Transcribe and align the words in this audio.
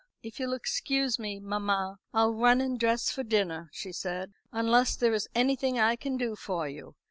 "If 0.23 0.39
you'll 0.39 0.53
excuse 0.55 1.19
me, 1.19 1.39
mamma. 1.39 1.99
I'll 2.11 2.33
run 2.33 2.59
and 2.59 2.79
dress 2.79 3.11
for 3.11 3.21
dinner," 3.21 3.69
she 3.71 3.91
said, 3.91 4.33
"unless 4.51 4.95
there 4.95 5.13
is 5.13 5.29
anything 5.35 5.77
I 5.77 5.95
can 5.95 6.17
do 6.17 6.35
for 6.35 6.67
you. 6.67 6.95